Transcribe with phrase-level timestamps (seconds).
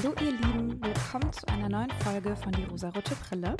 [0.00, 3.56] Hallo ihr Lieben, willkommen zu einer neuen Folge von Die rosarote Brille.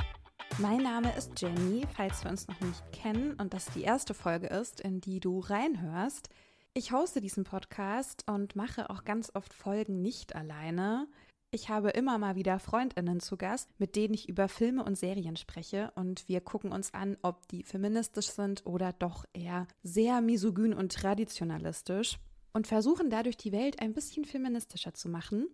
[0.59, 4.47] Mein Name ist Jenny, falls wir uns noch nicht kennen und das die erste Folge
[4.47, 6.29] ist, in die du reinhörst.
[6.75, 11.09] Ich hoste diesen Podcast und mache auch ganz oft Folgen nicht alleine.
[11.51, 15.35] Ich habe immer mal wieder Freundinnen zu Gast, mit denen ich über Filme und Serien
[15.35, 20.73] spreche und wir gucken uns an, ob die feministisch sind oder doch eher sehr misogyn
[20.73, 22.17] und traditionalistisch
[22.53, 25.49] und versuchen dadurch die Welt ein bisschen feministischer zu machen.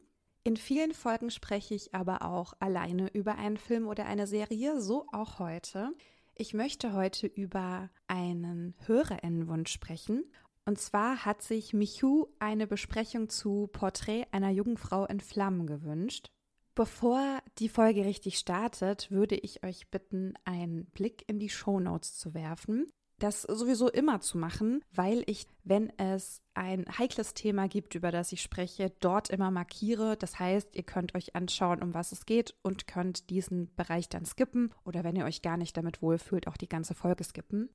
[0.46, 5.06] In vielen Folgen spreche ich aber auch alleine über einen Film oder eine Serie, so
[5.10, 5.92] auch heute.
[6.34, 10.24] Ich möchte heute über einen Hörerinnenwunsch sprechen
[10.66, 16.30] und zwar hat sich Michu eine Besprechung zu Porträt einer jungen Frau in Flammen gewünscht.
[16.74, 22.34] Bevor die Folge richtig startet, würde ich euch bitten, einen Blick in die Shownotes zu
[22.34, 22.90] werfen.
[23.18, 28.32] Das sowieso immer zu machen, weil ich, wenn es ein heikles Thema gibt, über das
[28.32, 30.16] ich spreche, dort immer markiere.
[30.16, 34.24] Das heißt, ihr könnt euch anschauen, um was es geht und könnt diesen Bereich dann
[34.24, 37.70] skippen oder wenn ihr euch gar nicht damit wohlfühlt, auch die ganze Folge skippen.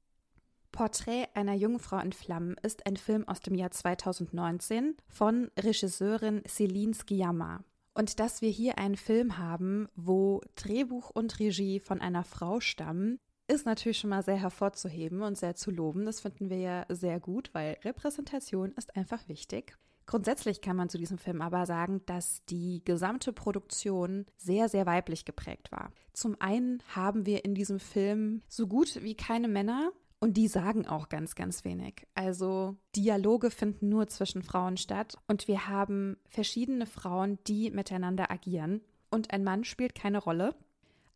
[0.72, 6.44] Porträt einer jungen Frau in Flammen ist ein Film aus dem Jahr 2019 von Regisseurin
[6.48, 7.64] Celine Sciamma.
[7.94, 13.20] Und dass wir hier einen Film haben, wo Drehbuch und Regie von einer Frau stammen,
[13.50, 16.06] ist natürlich schon mal sehr hervorzuheben und sehr zu loben.
[16.06, 19.76] Das finden wir ja sehr gut, weil Repräsentation ist einfach wichtig.
[20.06, 25.24] Grundsätzlich kann man zu diesem Film aber sagen, dass die gesamte Produktion sehr, sehr weiblich
[25.24, 25.92] geprägt war.
[26.14, 30.88] Zum einen haben wir in diesem Film so gut wie keine Männer und die sagen
[30.88, 32.08] auch ganz, ganz wenig.
[32.16, 38.82] Also Dialoge finden nur zwischen Frauen statt und wir haben verschiedene Frauen, die miteinander agieren.
[39.12, 40.56] Und ein Mann spielt keine Rolle.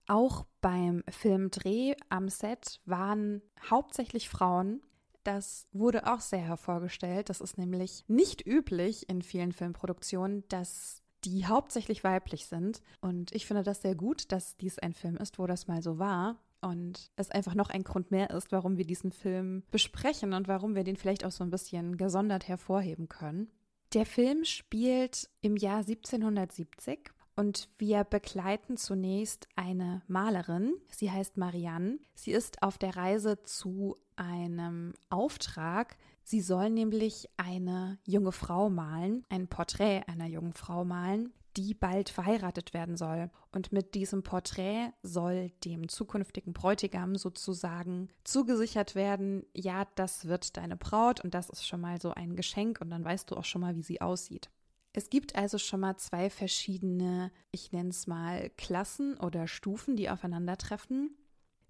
[0.07, 4.81] Auch beim Filmdreh am Set waren hauptsächlich Frauen.
[5.23, 7.29] Das wurde auch sehr hervorgestellt.
[7.29, 12.81] Das ist nämlich nicht üblich in vielen Filmproduktionen, dass die hauptsächlich weiblich sind.
[12.99, 15.99] Und ich finde das sehr gut, dass dies ein Film ist, wo das mal so
[15.99, 20.47] war und es einfach noch ein Grund mehr ist, warum wir diesen Film besprechen und
[20.47, 23.49] warum wir den vielleicht auch so ein bisschen gesondert hervorheben können.
[23.93, 30.75] Der Film spielt im Jahr 1770 und wir begleiten zunächst eine Malerin.
[30.89, 31.99] Sie heißt Marianne.
[32.13, 35.97] Sie ist auf der Reise zu einem Auftrag.
[36.23, 42.09] Sie soll nämlich eine junge Frau malen, ein Porträt einer jungen Frau malen, die bald
[42.09, 43.29] verheiratet werden soll.
[43.51, 50.77] Und mit diesem Porträt soll dem zukünftigen Bräutigam sozusagen zugesichert werden, ja, das wird deine
[50.77, 53.61] Braut und das ist schon mal so ein Geschenk und dann weißt du auch schon
[53.61, 54.49] mal, wie sie aussieht.
[54.93, 60.09] Es gibt also schon mal zwei verschiedene, ich nenne es mal Klassen oder Stufen, die
[60.09, 61.17] aufeinandertreffen.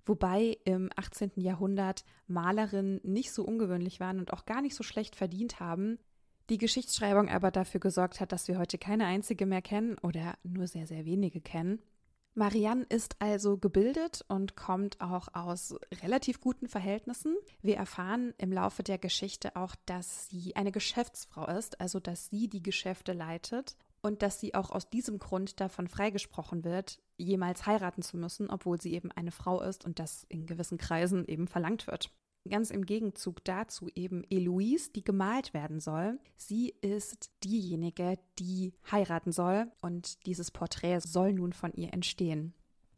[0.05, 1.31] Wobei im 18.
[1.37, 5.97] Jahrhundert Malerinnen nicht so ungewöhnlich waren und auch gar nicht so schlecht verdient haben,
[6.49, 10.67] die Geschichtsschreibung aber dafür gesorgt hat, dass wir heute keine einzige mehr kennen oder nur
[10.67, 11.81] sehr, sehr wenige kennen.
[12.35, 17.35] Marianne ist also gebildet und kommt auch aus relativ guten Verhältnissen.
[17.61, 22.47] Wir erfahren im Laufe der Geschichte auch, dass sie eine Geschäftsfrau ist, also dass sie
[22.47, 28.01] die Geschäfte leitet und dass sie auch aus diesem Grund davon freigesprochen wird, jemals heiraten
[28.01, 31.85] zu müssen, obwohl sie eben eine Frau ist und das in gewissen Kreisen eben verlangt
[31.85, 32.11] wird.
[32.49, 36.19] Ganz im Gegenzug dazu eben Eloise, die gemalt werden soll.
[36.35, 42.53] Sie ist diejenige, die heiraten soll und dieses Porträt soll nun von ihr entstehen.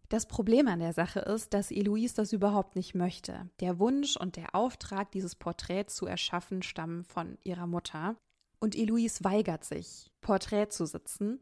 [0.09, 3.49] Das Problem an der Sache ist, dass Eloise das überhaupt nicht möchte.
[3.59, 8.15] Der Wunsch und der Auftrag, dieses Porträt zu erschaffen, stammen von ihrer Mutter.
[8.59, 11.39] Und Eloise weigert sich, Porträt zu sitzen.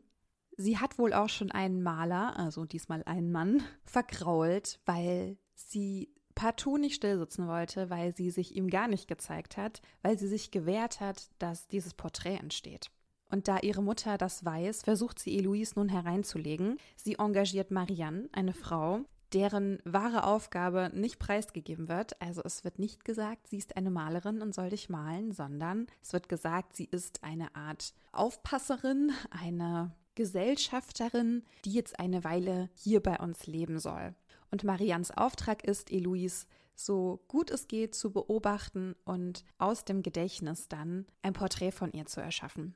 [0.56, 6.77] Sie hat wohl auch schon einen Maler, also diesmal einen Mann, vergrault, weil sie partout
[6.77, 10.99] nicht stillsitzen wollte, weil sie sich ihm gar nicht gezeigt hat, weil sie sich gewehrt
[10.99, 12.91] hat, dass dieses Porträt entsteht.
[13.29, 16.77] Und da ihre Mutter das weiß, versucht sie Eloise nun hereinzulegen.
[16.95, 22.21] Sie engagiert Marianne, eine Frau, deren wahre Aufgabe nicht preisgegeben wird.
[22.21, 26.13] Also es wird nicht gesagt, sie ist eine Malerin und soll dich malen, sondern es
[26.13, 33.18] wird gesagt, sie ist eine Art Aufpasserin, eine Gesellschafterin, die jetzt eine Weile hier bei
[33.18, 34.13] uns leben soll.
[34.53, 36.45] Und Marians Auftrag ist, Eloise
[36.75, 42.05] so gut es geht zu beobachten und aus dem Gedächtnis dann ein Porträt von ihr
[42.05, 42.75] zu erschaffen.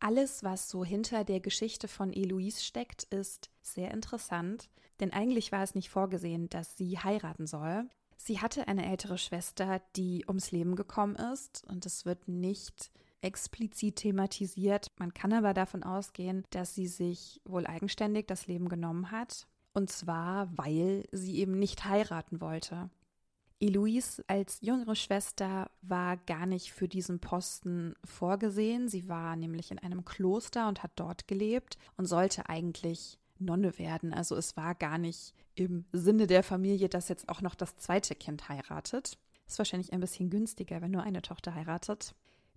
[0.00, 5.62] Alles, was so hinter der Geschichte von Eloise steckt, ist sehr interessant, denn eigentlich war
[5.62, 7.88] es nicht vorgesehen, dass sie heiraten soll.
[8.16, 12.90] Sie hatte eine ältere Schwester, die ums Leben gekommen ist und es wird nicht
[13.20, 14.90] explizit thematisiert.
[14.98, 19.90] Man kann aber davon ausgehen, dass sie sich wohl eigenständig das Leben genommen hat und
[19.90, 22.90] zwar, weil sie eben nicht heiraten wollte.
[23.60, 28.88] Eloise als jüngere Schwester war gar nicht für diesen Posten vorgesehen.
[28.88, 34.12] Sie war nämlich in einem Kloster und hat dort gelebt und sollte eigentlich Nonne werden.
[34.12, 38.16] Also es war gar nicht im Sinne der Familie, dass jetzt auch noch das zweite
[38.16, 39.16] Kind heiratet.
[39.46, 42.14] Ist wahrscheinlich ein bisschen günstiger, wenn nur eine Tochter heiratet.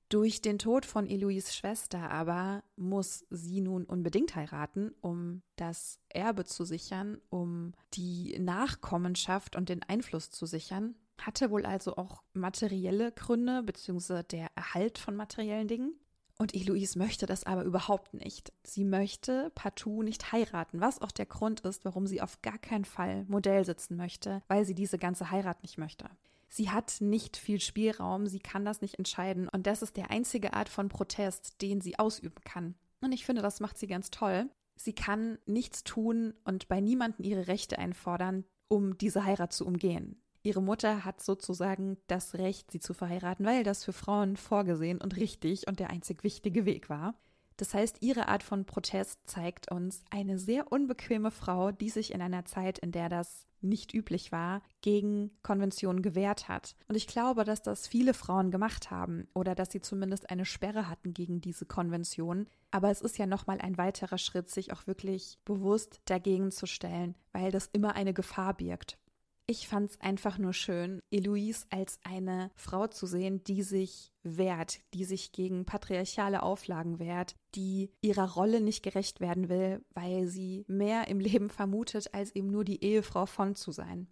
[0.09, 6.45] Durch den Tod von Eloise Schwester aber muss sie nun unbedingt heiraten, um das Erbe
[6.45, 10.95] zu sichern, um die Nachkommenschaft und den Einfluss zu sichern.
[11.19, 15.93] Hatte wohl also auch materielle Gründe, beziehungsweise der Erhalt von materiellen Dingen.
[16.37, 18.51] Und Eloise möchte das aber überhaupt nicht.
[18.63, 22.85] Sie möchte partout nicht heiraten, was auch der Grund ist, warum sie auf gar keinen
[22.85, 26.09] Fall Modell sitzen möchte, weil sie diese ganze Heirat nicht möchte.
[26.47, 30.53] Sie hat nicht viel Spielraum, sie kann das nicht entscheiden und das ist der einzige
[30.53, 32.75] Art von Protest, den sie ausüben kann.
[33.01, 34.49] Und ich finde, das macht sie ganz toll.
[34.75, 40.21] Sie kann nichts tun und bei niemandem ihre Rechte einfordern, um diese Heirat zu umgehen.
[40.43, 45.15] Ihre Mutter hat sozusagen das Recht, sie zu verheiraten, weil das für Frauen vorgesehen und
[45.15, 47.15] richtig und der einzig wichtige Weg war.
[47.57, 52.21] Das heißt, ihre Art von Protest zeigt uns eine sehr unbequeme Frau, die sich in
[52.21, 56.75] einer Zeit, in der das nicht üblich war, gegen Konventionen gewehrt hat.
[56.87, 60.89] Und ich glaube, dass das viele Frauen gemacht haben oder dass sie zumindest eine Sperre
[60.89, 62.47] hatten gegen diese Konvention.
[62.71, 67.15] Aber es ist ja nochmal ein weiterer Schritt, sich auch wirklich bewusst dagegen zu stellen,
[67.31, 68.97] weil das immer eine Gefahr birgt.
[69.47, 74.79] Ich fand es einfach nur schön, Eloise als eine Frau zu sehen, die sich wehrt,
[74.95, 80.65] die sich gegen patriarchale Auflagen wehrt, die ihrer Rolle nicht gerecht werden will, weil sie
[80.67, 84.07] mehr im Leben vermutet, als eben nur die Ehefrau von zu sein.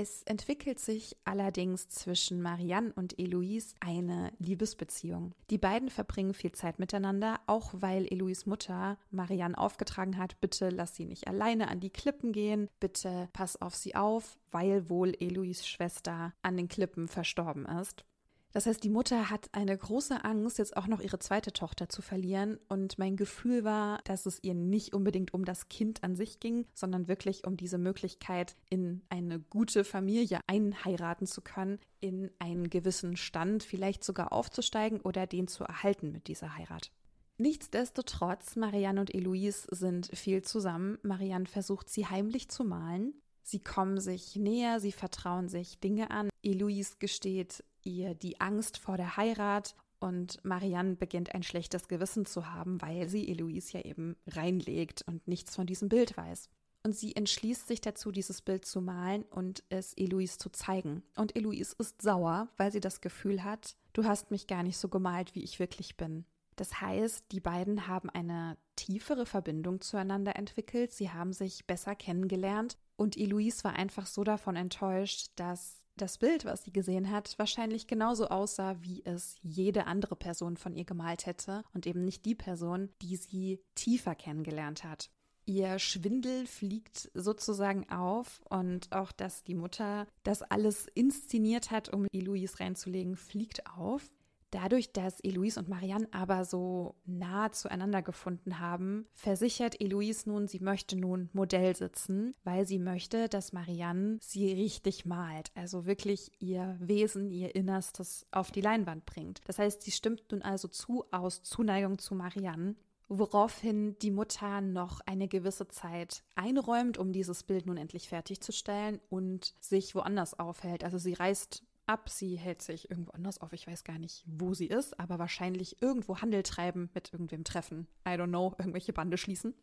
[0.00, 5.34] Es entwickelt sich allerdings zwischen Marianne und Eloise eine Liebesbeziehung.
[5.50, 10.94] Die beiden verbringen viel Zeit miteinander, auch weil Eloise Mutter Marianne aufgetragen hat, bitte lass
[10.94, 15.66] sie nicht alleine an die Klippen gehen, bitte pass auf sie auf, weil wohl Eloise
[15.66, 18.04] Schwester an den Klippen verstorben ist.
[18.52, 22.00] Das heißt, die Mutter hat eine große Angst, jetzt auch noch ihre zweite Tochter zu
[22.00, 22.58] verlieren.
[22.68, 26.66] Und mein Gefühl war, dass es ihr nicht unbedingt um das Kind an sich ging,
[26.74, 33.16] sondern wirklich um diese Möglichkeit, in eine gute Familie einheiraten zu können, in einen gewissen
[33.16, 36.90] Stand vielleicht sogar aufzusteigen oder den zu erhalten mit dieser Heirat.
[37.36, 40.98] Nichtsdestotrotz, Marianne und Eloise sind viel zusammen.
[41.02, 43.14] Marianne versucht sie heimlich zu malen.
[43.44, 46.28] Sie kommen sich näher, sie vertrauen sich Dinge an.
[46.42, 52.52] Eloise gesteht ihr die Angst vor der Heirat und Marianne beginnt ein schlechtes Gewissen zu
[52.52, 56.48] haben, weil sie Eloise ja eben reinlegt und nichts von diesem Bild weiß.
[56.84, 61.02] Und sie entschließt sich dazu, dieses Bild zu malen und es Eloise zu zeigen.
[61.16, 64.88] Und Eloise ist sauer, weil sie das Gefühl hat, du hast mich gar nicht so
[64.88, 66.24] gemalt, wie ich wirklich bin.
[66.54, 72.78] Das heißt, die beiden haben eine tiefere Verbindung zueinander entwickelt, sie haben sich besser kennengelernt
[72.96, 77.86] und Eloise war einfach so davon enttäuscht, dass das Bild, was sie gesehen hat, wahrscheinlich
[77.86, 82.34] genauso aussah, wie es jede andere Person von ihr gemalt hätte und eben nicht die
[82.34, 85.10] Person, die sie tiefer kennengelernt hat.
[85.48, 92.06] Ihr Schwindel fliegt sozusagen auf und auch, dass die Mutter das alles inszeniert hat, um
[92.12, 94.10] Eloise reinzulegen, fliegt auf.
[94.50, 100.60] Dadurch, dass Eloise und Marianne aber so nah zueinander gefunden haben, versichert Eloise nun, sie
[100.60, 106.76] möchte nun Modell sitzen, weil sie möchte, dass Marianne sie richtig malt, also wirklich ihr
[106.80, 109.40] Wesen, ihr Innerstes auf die Leinwand bringt.
[109.46, 112.76] Das heißt, sie stimmt nun also zu aus Zuneigung zu Marianne
[113.08, 119.54] woraufhin die Mutter noch eine gewisse Zeit einräumt, um dieses Bild nun endlich fertigzustellen und
[119.60, 120.84] sich woanders aufhält.
[120.84, 122.08] Also sie reist ab.
[122.08, 123.52] Sie hält sich irgendwo anders auf.
[123.52, 127.88] Ich weiß gar nicht, wo sie ist, aber wahrscheinlich irgendwo Handel treiben, mit irgendwem treffen.
[128.06, 129.54] I don't know, irgendwelche Bande schließen.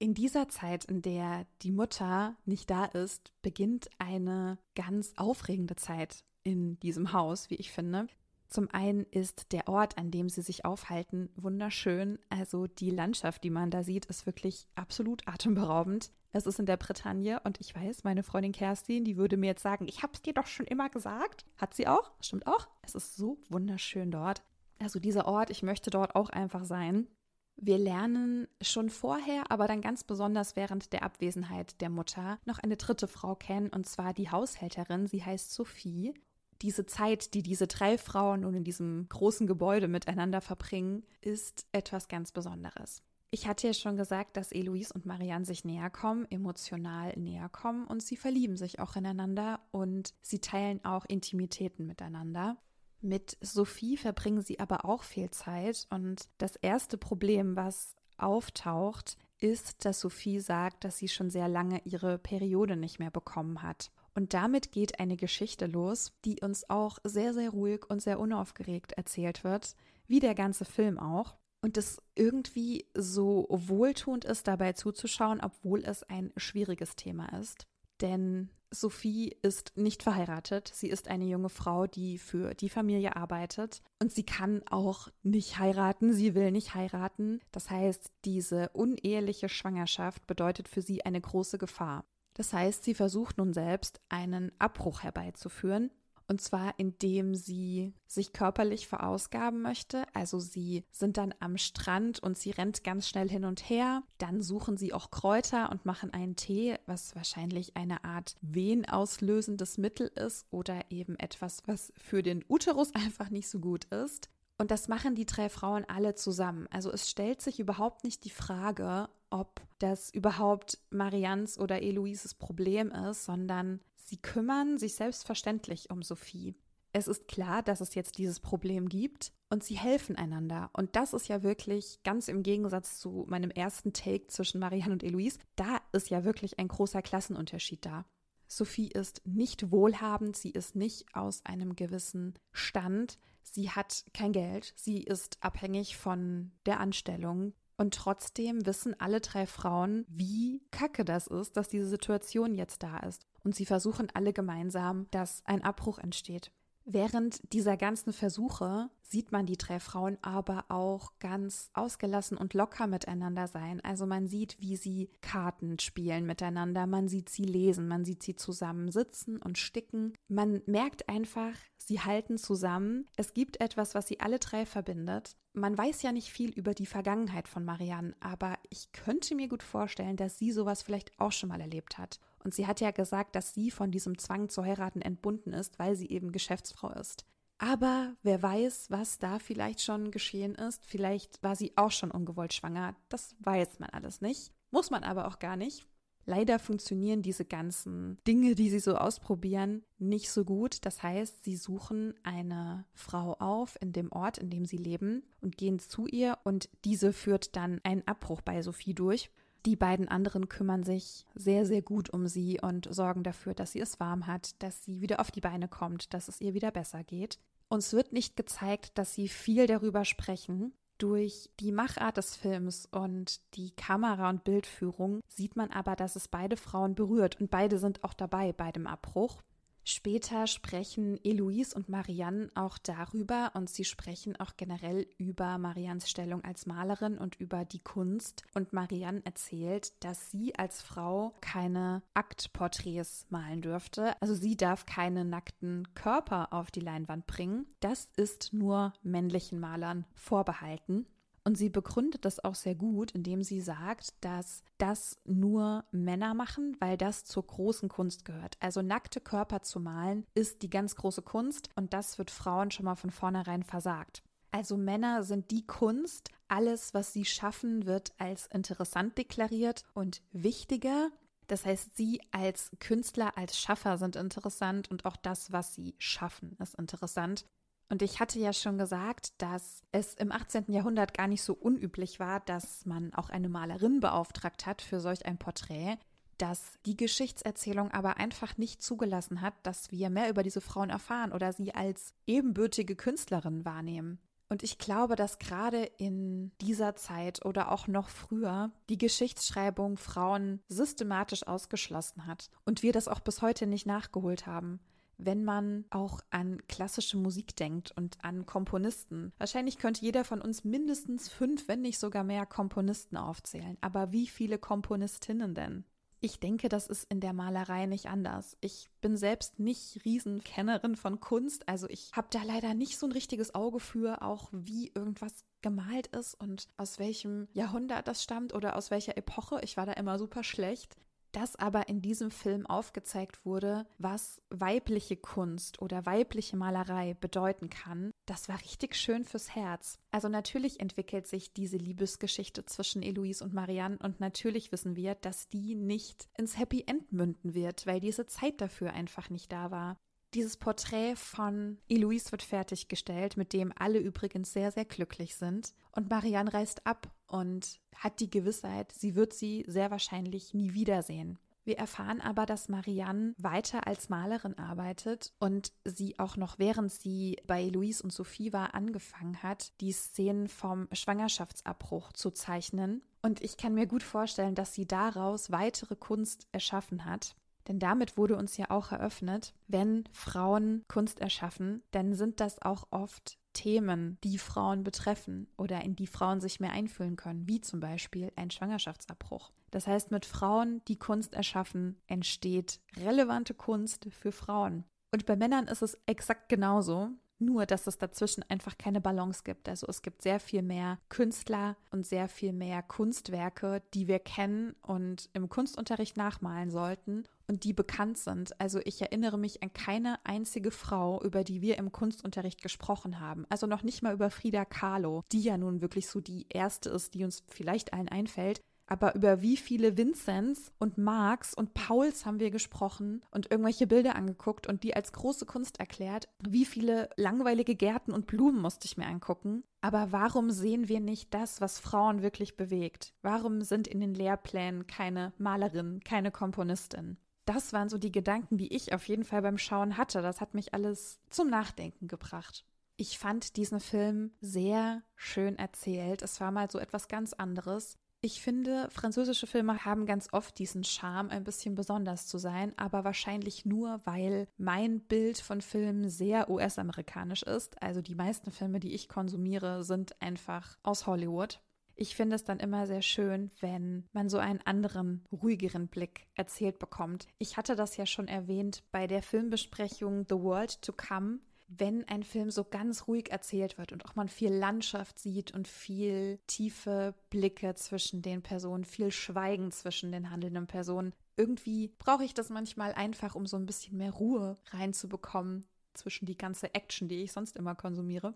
[0.00, 6.24] In dieser Zeit, in der die Mutter nicht da ist, beginnt eine ganz aufregende Zeit
[6.44, 8.06] in diesem Haus, wie ich finde.
[8.48, 12.18] Zum einen ist der Ort, an dem sie sich aufhalten, wunderschön.
[12.30, 16.10] Also die Landschaft, die man da sieht, ist wirklich absolut atemberaubend.
[16.32, 19.62] Es ist in der Bretagne und ich weiß, meine Freundin Kerstin, die würde mir jetzt
[19.62, 21.46] sagen, ich hab's dir doch schon immer gesagt.
[21.56, 22.68] Hat sie auch, stimmt auch.
[22.82, 24.42] Es ist so wunderschön dort.
[24.78, 27.08] Also dieser Ort, ich möchte dort auch einfach sein.
[27.56, 32.76] Wir lernen schon vorher, aber dann ganz besonders während der Abwesenheit der Mutter noch eine
[32.76, 35.08] dritte Frau kennen, und zwar die Haushälterin.
[35.08, 36.14] Sie heißt Sophie.
[36.62, 42.06] Diese Zeit, die diese drei Frauen nun in diesem großen Gebäude miteinander verbringen, ist etwas
[42.06, 43.02] ganz Besonderes.
[43.30, 47.86] Ich hatte ja schon gesagt, dass Eloise und Marianne sich näher kommen, emotional näher kommen
[47.86, 52.56] und sie verlieben sich auch ineinander und sie teilen auch Intimitäten miteinander.
[53.00, 59.84] Mit Sophie verbringen sie aber auch viel Zeit und das erste Problem, was auftaucht, ist,
[59.84, 63.92] dass Sophie sagt, dass sie schon sehr lange ihre Periode nicht mehr bekommen hat.
[64.14, 68.92] Und damit geht eine Geschichte los, die uns auch sehr, sehr ruhig und sehr unaufgeregt
[68.92, 69.76] erzählt wird,
[70.08, 71.36] wie der ganze Film auch.
[71.60, 77.66] Und es irgendwie so wohltuend ist, dabei zuzuschauen, obwohl es ein schwieriges Thema ist.
[78.00, 80.70] Denn Sophie ist nicht verheiratet.
[80.72, 83.82] Sie ist eine junge Frau, die für die Familie arbeitet.
[84.00, 86.12] Und sie kann auch nicht heiraten.
[86.12, 87.40] Sie will nicht heiraten.
[87.50, 92.04] Das heißt, diese uneheliche Schwangerschaft bedeutet für sie eine große Gefahr.
[92.34, 95.90] Das heißt, sie versucht nun selbst einen Abbruch herbeizuführen
[96.28, 100.04] und zwar, indem sie sich körperlich verausgaben möchte.
[100.14, 104.02] Also sie sind dann am Strand und sie rennt ganz schnell hin und her.
[104.18, 110.08] Dann suchen sie auch Kräuter und machen einen Tee, was wahrscheinlich eine Art wehenauslösendes Mittel
[110.08, 114.28] ist oder eben etwas, was für den Uterus einfach nicht so gut ist.
[114.58, 116.66] Und das machen die drei Frauen alle zusammen.
[116.70, 122.90] Also es stellt sich überhaupt nicht die Frage, ob das überhaupt Marians oder Eloises Problem
[122.90, 126.54] ist, sondern Sie kümmern sich selbstverständlich um Sophie.
[126.92, 130.70] Es ist klar, dass es jetzt dieses Problem gibt und sie helfen einander.
[130.72, 135.02] Und das ist ja wirklich ganz im Gegensatz zu meinem ersten Take zwischen Marianne und
[135.02, 135.38] Eloise.
[135.56, 138.06] Da ist ja wirklich ein großer Klassenunterschied da.
[138.46, 144.72] Sophie ist nicht wohlhabend, sie ist nicht aus einem gewissen Stand, sie hat kein Geld,
[144.74, 147.52] sie ist abhängig von der Anstellung.
[147.76, 153.00] Und trotzdem wissen alle drei Frauen, wie kacke das ist, dass diese Situation jetzt da
[153.00, 156.52] ist und sie versuchen alle gemeinsam, dass ein Abbruch entsteht.
[156.84, 162.86] Während dieser ganzen Versuche sieht man die drei Frauen aber auch ganz ausgelassen und locker
[162.86, 163.80] miteinander sein.
[163.80, 168.36] Also man sieht, wie sie Karten spielen miteinander, man sieht sie lesen, man sieht sie
[168.36, 170.12] zusammen sitzen und sticken.
[170.28, 173.06] Man merkt einfach, sie halten zusammen.
[173.16, 175.36] Es gibt etwas, was sie alle drei verbindet.
[175.54, 179.62] Man weiß ja nicht viel über die Vergangenheit von Marianne, aber ich könnte mir gut
[179.62, 182.20] vorstellen, dass sie sowas vielleicht auch schon mal erlebt hat.
[182.48, 185.96] Und sie hat ja gesagt, dass sie von diesem Zwang zu heiraten entbunden ist, weil
[185.96, 187.26] sie eben Geschäftsfrau ist.
[187.58, 190.82] Aber wer weiß, was da vielleicht schon geschehen ist.
[190.86, 192.96] Vielleicht war sie auch schon ungewollt schwanger.
[193.10, 194.54] Das weiß man alles nicht.
[194.70, 195.86] Muss man aber auch gar nicht.
[196.24, 200.86] Leider funktionieren diese ganzen Dinge, die sie so ausprobieren, nicht so gut.
[200.86, 205.58] Das heißt, sie suchen eine Frau auf in dem Ort, in dem sie leben und
[205.58, 209.30] gehen zu ihr und diese führt dann einen Abbruch bei Sophie durch.
[209.68, 213.80] Die beiden anderen kümmern sich sehr, sehr gut um sie und sorgen dafür, dass sie
[213.80, 217.04] es warm hat, dass sie wieder auf die Beine kommt, dass es ihr wieder besser
[217.04, 217.38] geht.
[217.68, 220.72] Uns wird nicht gezeigt, dass sie viel darüber sprechen.
[220.96, 226.28] Durch die Machart des Films und die Kamera- und Bildführung sieht man aber, dass es
[226.28, 229.42] beide Frauen berührt und beide sind auch dabei bei dem Abbruch.
[229.90, 236.44] Später sprechen Eloise und Marianne auch darüber und sie sprechen auch generell über Mariannes Stellung
[236.44, 238.42] als Malerin und über die Kunst.
[238.52, 244.20] Und Marianne erzählt, dass sie als Frau keine Aktporträts malen dürfte.
[244.20, 247.64] Also sie darf keine nackten Körper auf die Leinwand bringen.
[247.80, 251.06] Das ist nur männlichen Malern vorbehalten.
[251.48, 256.76] Und sie begründet das auch sehr gut, indem sie sagt, dass das nur Männer machen,
[256.78, 258.58] weil das zur großen Kunst gehört.
[258.60, 262.84] Also nackte Körper zu malen ist die ganz große Kunst und das wird Frauen schon
[262.84, 264.22] mal von vornherein versagt.
[264.50, 271.08] Also Männer sind die Kunst, alles, was sie schaffen, wird als interessant deklariert und wichtiger.
[271.46, 276.58] Das heißt, sie als Künstler, als Schaffer sind interessant und auch das, was sie schaffen,
[276.60, 277.46] ist interessant.
[277.90, 280.64] Und ich hatte ja schon gesagt, dass es im 18.
[280.68, 285.24] Jahrhundert gar nicht so unüblich war, dass man auch eine Malerin beauftragt hat für solch
[285.24, 285.96] ein Porträt,
[286.36, 291.32] dass die Geschichtserzählung aber einfach nicht zugelassen hat, dass wir mehr über diese Frauen erfahren
[291.32, 294.20] oder sie als ebenbürtige Künstlerin wahrnehmen.
[294.50, 300.60] Und ich glaube, dass gerade in dieser Zeit oder auch noch früher die Geschichtsschreibung Frauen
[300.68, 304.80] systematisch ausgeschlossen hat und wir das auch bis heute nicht nachgeholt haben
[305.18, 309.32] wenn man auch an klassische Musik denkt und an Komponisten.
[309.38, 313.76] Wahrscheinlich könnte jeder von uns mindestens fünf, wenn nicht sogar mehr Komponisten aufzählen.
[313.80, 315.84] Aber wie viele Komponistinnen denn?
[316.20, 318.56] Ich denke, das ist in der Malerei nicht anders.
[318.60, 323.12] Ich bin selbst nicht Riesenkennerin von Kunst, also ich habe da leider nicht so ein
[323.12, 328.74] richtiges Auge für, auch wie irgendwas gemalt ist und aus welchem Jahrhundert das stammt oder
[328.74, 329.60] aus welcher Epoche.
[329.62, 330.96] Ich war da immer super schlecht
[331.38, 338.10] dass aber in diesem Film aufgezeigt wurde, was weibliche Kunst oder weibliche Malerei bedeuten kann,
[338.26, 340.00] das war richtig schön fürs Herz.
[340.10, 345.48] Also natürlich entwickelt sich diese Liebesgeschichte zwischen Eloise und Marianne und natürlich wissen wir, dass
[345.48, 349.96] die nicht ins Happy End münden wird, weil diese Zeit dafür einfach nicht da war.
[350.34, 355.72] Dieses Porträt von Eloise wird fertiggestellt, mit dem alle übrigens sehr, sehr glücklich sind.
[355.92, 361.38] Und Marianne reist ab und hat die Gewissheit, sie wird sie sehr wahrscheinlich nie wiedersehen.
[361.64, 367.36] Wir erfahren aber, dass Marianne weiter als Malerin arbeitet und sie auch noch während sie
[367.46, 373.02] bei Louise und Sophie war angefangen hat, die Szenen vom Schwangerschaftsabbruch zu zeichnen.
[373.20, 377.36] Und ich kann mir gut vorstellen, dass sie daraus weitere Kunst erschaffen hat.
[377.68, 382.88] Denn damit wurde uns ja auch eröffnet, wenn Frauen Kunst erschaffen, dann sind das auch
[382.90, 387.80] oft Themen, die Frauen betreffen oder in die Frauen sich mehr einfühlen können, wie zum
[387.80, 389.52] Beispiel ein Schwangerschaftsabbruch.
[389.70, 394.84] Das heißt, mit Frauen, die Kunst erschaffen, entsteht relevante Kunst für Frauen.
[395.10, 399.68] Und bei Männern ist es exakt genauso, nur dass es dazwischen einfach keine Balance gibt.
[399.68, 404.74] Also es gibt sehr viel mehr Künstler und sehr viel mehr Kunstwerke, die wir kennen
[404.82, 408.58] und im Kunstunterricht nachmalen sollten und die bekannt sind.
[408.60, 413.46] Also ich erinnere mich an keine einzige Frau, über die wir im Kunstunterricht gesprochen haben.
[413.48, 417.14] Also noch nicht mal über Frida Kahlo, die ja nun wirklich so die erste ist,
[417.14, 418.60] die uns vielleicht allen einfällt.
[418.90, 424.16] Aber über wie viele Vincents und Marx und Pauls haben wir gesprochen und irgendwelche Bilder
[424.16, 426.28] angeguckt und die als große Kunst erklärt?
[426.40, 429.62] Wie viele langweilige Gärten und Blumen musste ich mir angucken?
[429.82, 433.12] Aber warum sehen wir nicht das, was Frauen wirklich bewegt?
[433.20, 437.18] Warum sind in den Lehrplänen keine Malerinnen, keine Komponistin?
[437.44, 440.22] Das waren so die Gedanken, die ich auf jeden Fall beim Schauen hatte.
[440.22, 442.64] Das hat mich alles zum Nachdenken gebracht.
[442.96, 446.22] Ich fand diesen Film sehr schön erzählt.
[446.22, 447.96] Es war mal so etwas ganz anderes.
[448.20, 453.04] Ich finde, französische Filme haben ganz oft diesen Charme, ein bisschen besonders zu sein, aber
[453.04, 457.80] wahrscheinlich nur, weil mein Bild von Filmen sehr US-amerikanisch ist.
[457.80, 461.60] Also die meisten Filme, die ich konsumiere, sind einfach aus Hollywood.
[461.94, 466.80] Ich finde es dann immer sehr schön, wenn man so einen anderen, ruhigeren Blick erzählt
[466.80, 467.28] bekommt.
[467.38, 472.22] Ich hatte das ja schon erwähnt bei der Filmbesprechung The World to Come wenn ein
[472.22, 477.14] Film so ganz ruhig erzählt wird und auch man viel Landschaft sieht und viel tiefe
[477.30, 481.14] Blicke zwischen den Personen, viel Schweigen zwischen den handelnden Personen.
[481.36, 486.38] Irgendwie brauche ich das manchmal einfach, um so ein bisschen mehr Ruhe reinzubekommen zwischen die
[486.38, 488.34] ganze Action, die ich sonst immer konsumiere.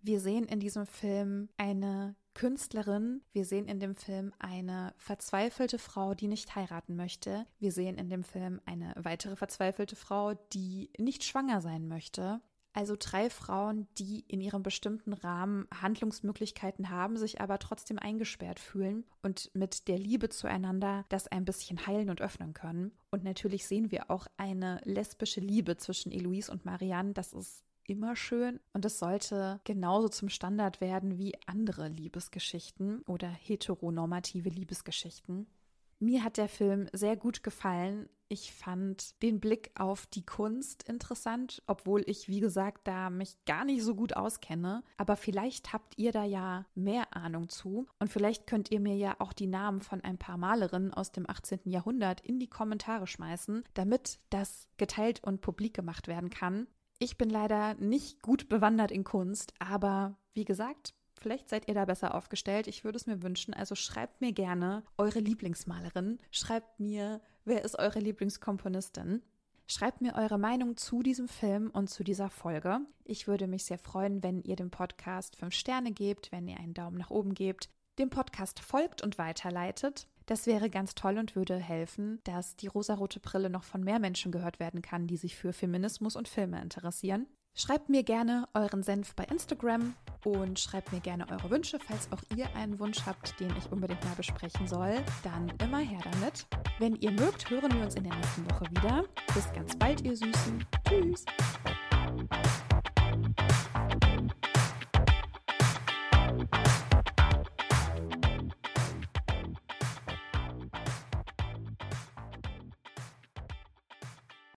[0.00, 6.14] Wir sehen in diesem Film eine Künstlerin, wir sehen in dem Film eine verzweifelte Frau,
[6.14, 7.46] die nicht heiraten möchte.
[7.58, 12.40] Wir sehen in dem Film eine weitere verzweifelte Frau, die nicht schwanger sein möchte.
[12.74, 19.04] Also drei Frauen, die in ihrem bestimmten Rahmen Handlungsmöglichkeiten haben, sich aber trotzdem eingesperrt fühlen
[19.22, 22.90] und mit der Liebe zueinander das ein bisschen heilen und öffnen können.
[23.12, 27.12] Und natürlich sehen wir auch eine lesbische Liebe zwischen Eloise und Marianne.
[27.12, 33.28] Das ist immer schön und es sollte genauso zum Standard werden wie andere Liebesgeschichten oder
[33.28, 35.46] heteronormative Liebesgeschichten.
[36.00, 38.08] Mir hat der Film sehr gut gefallen.
[38.34, 43.64] Ich fand den Blick auf die Kunst interessant, obwohl ich, wie gesagt, da mich gar
[43.64, 44.82] nicht so gut auskenne.
[44.96, 47.86] Aber vielleicht habt ihr da ja mehr Ahnung zu.
[48.00, 51.30] Und vielleicht könnt ihr mir ja auch die Namen von ein paar Malerinnen aus dem
[51.30, 51.60] 18.
[51.66, 56.66] Jahrhundert in die Kommentare schmeißen, damit das geteilt und publik gemacht werden kann.
[56.98, 61.86] Ich bin leider nicht gut bewandert in Kunst, aber wie gesagt, Vielleicht seid ihr da
[61.86, 62.66] besser aufgestellt.
[62.66, 63.54] Ich würde es mir wünschen.
[63.54, 66.18] Also schreibt mir gerne eure Lieblingsmalerin.
[66.30, 69.22] Schreibt mir, wer ist eure Lieblingskomponistin.
[69.66, 72.80] Schreibt mir eure Meinung zu diesem Film und zu dieser Folge.
[73.04, 76.74] Ich würde mich sehr freuen, wenn ihr dem Podcast 5 Sterne gebt, wenn ihr einen
[76.74, 80.06] Daumen nach oben gebt, dem Podcast folgt und weiterleitet.
[80.26, 84.32] Das wäre ganz toll und würde helfen, dass die rosarote Brille noch von mehr Menschen
[84.32, 87.26] gehört werden kann, die sich für Feminismus und Filme interessieren.
[87.56, 92.20] Schreibt mir gerne euren Senf bei Instagram und schreibt mir gerne eure Wünsche, falls auch
[92.36, 94.96] ihr einen Wunsch habt, den ich unbedingt mal besprechen soll.
[95.22, 96.46] Dann immer her damit.
[96.80, 99.04] Wenn ihr mögt, hören wir uns in der nächsten Woche wieder.
[99.34, 100.66] Bis ganz bald, ihr Süßen.
[100.88, 101.24] Tschüss.